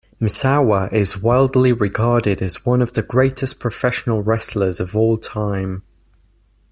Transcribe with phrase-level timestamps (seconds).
[0.19, 5.83] Misawa is widely regarded as one of the greatest professional wrestlers of all time.